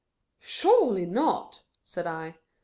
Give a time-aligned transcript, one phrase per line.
[0.39, 1.51] "Surely no!"
[1.83, 2.39] said I.